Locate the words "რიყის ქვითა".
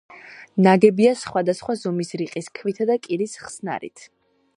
2.21-2.89